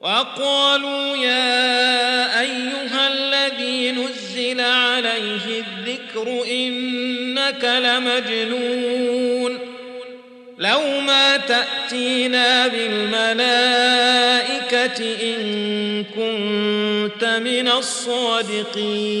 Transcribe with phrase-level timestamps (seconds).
[0.00, 9.58] وقالوا يا أيها الذي نزل عليه الذكر إنك لمجنون
[10.58, 13.44] لو ما تأتينا بالملائكة
[15.22, 19.20] إن كنت من الصادقين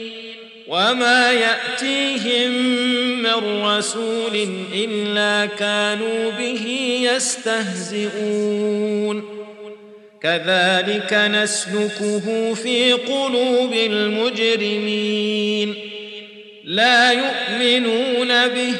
[0.71, 2.51] وما يأتيهم
[3.21, 6.65] من رسول إلا كانوا به
[7.15, 9.23] يستهزئون
[10.21, 15.75] كذلك نسلكه في قلوب المجرمين
[16.63, 18.73] لا يؤمنون به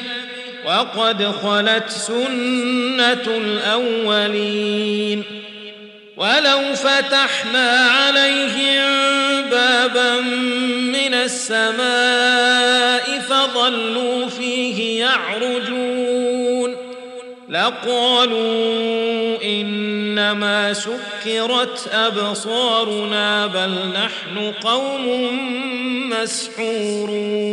[0.66, 5.41] وقد خلت سنة الأولين
[6.22, 10.20] ولو فتحنا عليهم بابا
[10.94, 16.76] من السماء فظلوا فيه يعرجون.
[17.48, 25.28] لقالوا إنما سكرت أبصارنا بل نحن قوم
[26.10, 27.52] مسحورون.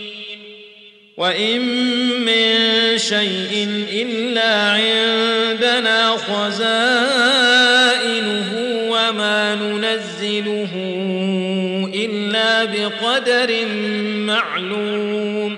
[1.21, 1.61] وان
[2.25, 3.53] من شيء
[3.93, 6.61] الا عندنا خزائنه
[8.89, 10.69] وما ننزله
[11.93, 13.65] الا بقدر
[14.15, 15.57] معلوم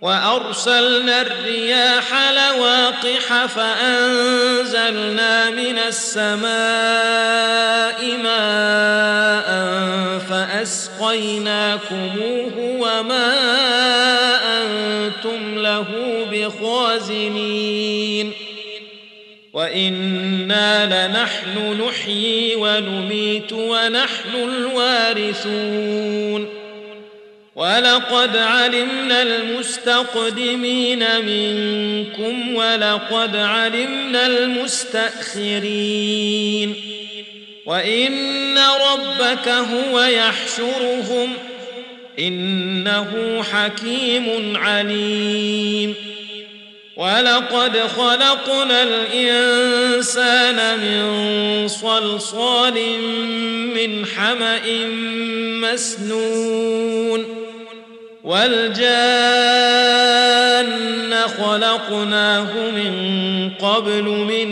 [0.00, 6.50] وارسلنا الرياح لواقح فانزلنا من السماء
[8.22, 9.50] ماء
[10.30, 13.59] فاسقيناكموه وما
[15.80, 18.32] له بخازنين
[19.52, 26.48] وإنا لنحن نحيي ونميت ونحن الوارثون
[27.54, 35.60] ولقد علمنا المستقدمين منكم ولقد علمنا المستأخرين
[37.66, 41.32] وإن ربك هو يحشرهم
[42.20, 45.94] إنه حكيم عليم.
[46.96, 52.74] ولقد خلقنا الإنسان من صلصال
[53.74, 54.60] من حمأ
[55.68, 57.24] مسنون.
[58.24, 59.70] والجان
[61.26, 62.92] خلقناه من
[63.60, 64.48] قبل من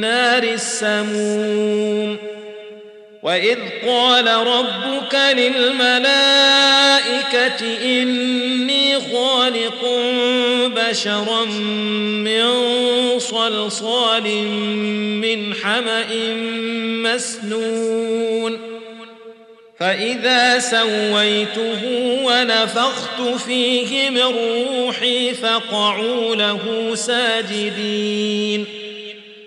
[0.00, 2.33] نار السموم.
[3.24, 6.04] واذ قال ربك للملائكه
[7.82, 9.84] اني خالق
[10.66, 11.44] بشرا
[12.24, 12.44] من
[13.18, 14.46] صلصال
[15.20, 16.04] من حما
[17.02, 18.58] مسنون
[19.78, 21.82] فاذا سويته
[22.24, 28.83] ونفخت فيه من روحي فقعوا له ساجدين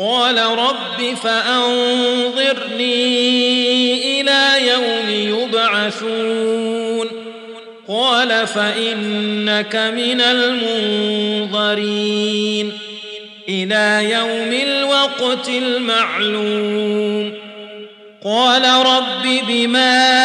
[0.00, 2.80] قال رب فأنظرني
[4.20, 7.06] إلى يوم يبعثون.
[7.88, 12.72] قال فإنك من المنظرين.
[13.48, 17.32] إلى يوم الوقت المعلوم.
[18.24, 20.22] قال رب بما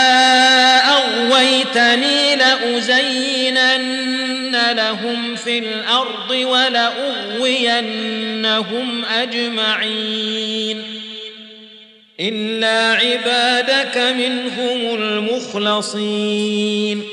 [0.77, 2.35] أغويتني
[4.55, 7.85] لازينن لهم في الأرض ولاغوينهم
[9.05, 10.83] اجمعين
[12.19, 17.03] الا عبادك منهم المخلصين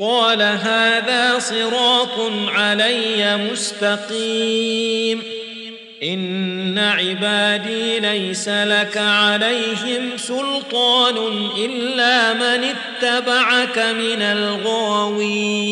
[0.00, 5.22] قال هذا صراط علي مستقيم
[6.02, 11.16] ان عبادي ليس لك عليهم سلطان
[11.56, 15.64] الا من اتبعك من الغاوين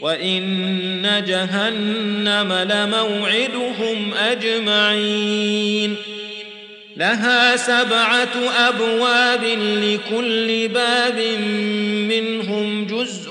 [0.00, 5.96] وان جهنم لموعدهم اجمعين
[6.96, 9.44] لها سبعه ابواب
[9.82, 11.20] لكل باب
[12.08, 13.30] منهم جزء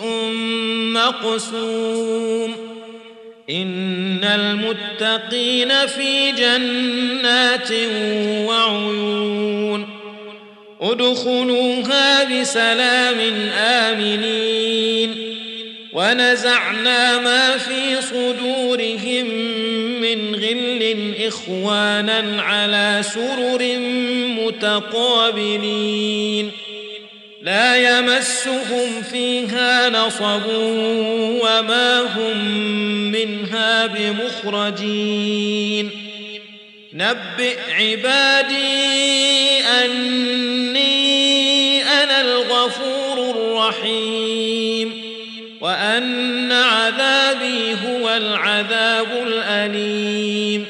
[0.94, 2.56] مقسوم
[3.50, 7.72] ان المتقين في جنات
[8.48, 9.88] وعيون
[10.82, 13.18] ادخلوها بسلام
[13.58, 15.37] امنين
[15.98, 19.26] ونزعنا ما في صدورهم
[20.02, 23.78] من غل إخوانا على سرر
[25.26, 26.52] متقابلين.
[27.42, 30.42] لا يمسهم فيها نصب
[31.42, 32.38] وما هم
[33.12, 35.90] منها بمخرجين.
[36.94, 38.78] نبئ عبادي
[39.84, 44.67] أني أنا الغفور الرحيم.
[45.68, 50.66] وأن عذابي هو العذاب الأليم.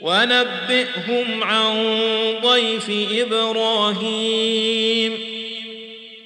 [0.00, 1.98] ونبئهم عن
[2.42, 5.18] ضيف إبراهيم.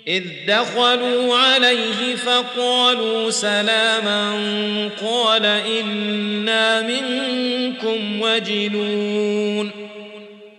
[0.09, 4.33] إذ دخلوا عليه فقالوا سلاما
[5.03, 9.80] قال إنا منكم وجلون.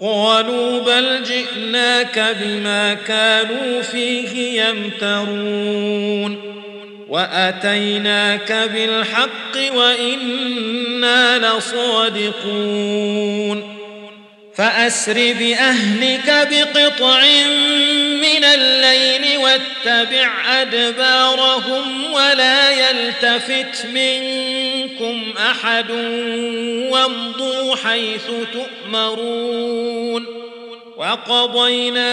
[0.00, 6.42] قالوا بل جئناك بما كانوا فيه يمترون.
[7.08, 12.96] وأتيناك بالحق وإنا لصادقون.
[14.56, 17.22] فأسر بأهلك بقطع
[18.22, 18.25] من
[18.86, 25.90] الليل واتبع أدبارهم ولا يلتفت منكم أحد
[26.90, 30.26] وامضوا حيث تؤمرون
[30.96, 32.04] وقضينا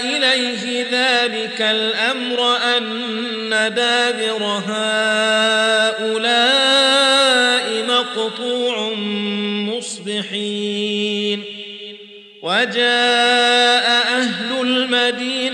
[0.00, 5.02] إليه ذلك الأمر أن دابر هؤلاء
[7.88, 8.92] مقطوع
[9.76, 11.44] مصبحين
[12.42, 13.81] وجاء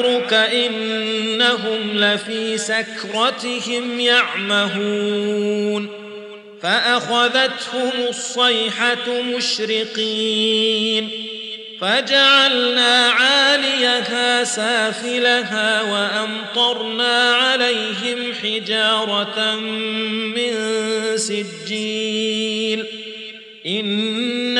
[0.00, 5.88] لعمرك انهم لفي سكرتهم يعمهون
[6.62, 11.10] فاخذتهم الصيحه مشرقين
[11.80, 20.52] فجعلنا عاليها سافلها وامطرنا عليهم حجاره من
[21.16, 22.86] سجيل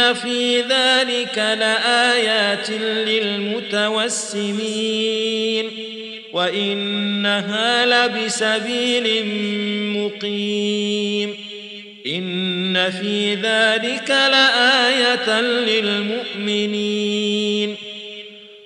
[0.00, 2.70] ان في ذلك لآيات
[3.70, 4.10] للمتوسمين
[6.32, 9.26] وإنها لبسبيل
[9.96, 11.36] مقيم
[12.06, 15.40] إن في ذلك لآية
[15.70, 17.00] للمؤمنين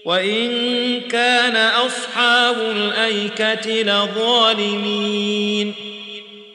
[0.05, 5.75] وإن كان أصحاب الأيكة لظالمين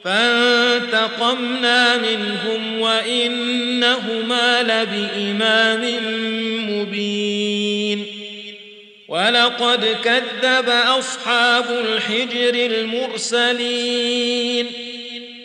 [0.09, 5.81] فانتقمنا منهم وإنهما لبإمام
[6.69, 8.05] مبين.
[9.07, 14.65] ولقد كذب أصحاب الحجر المرسلين.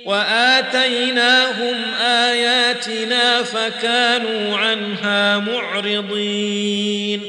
[0.05, 7.21] وآتيناهم آياتنا فكانوا عنها معرضين.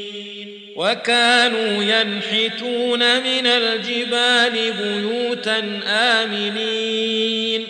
[0.76, 7.66] وكانوا ينحتون من الجبال بيوتا آمنين.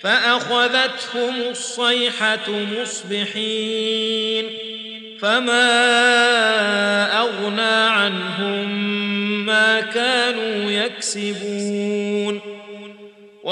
[0.00, 4.44] فأخذتهم الصيحة مصبحين.
[5.20, 5.68] فما
[7.20, 8.68] أغنى عنهم
[9.46, 11.97] ما كانوا يكسبون.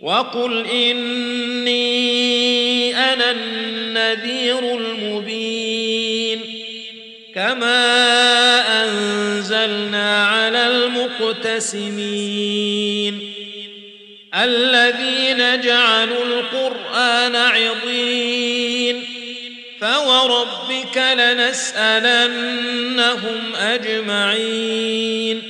[0.00, 1.76] وقل إني
[2.96, 6.40] أنا النذير المبين
[7.34, 10.66] كما أنزلنا على
[11.20, 12.20] المقتسمين
[14.34, 19.04] الذين جعلوا القرآن عضين
[19.80, 22.40] فوربك لنسألنهم
[23.56, 25.49] أجمعين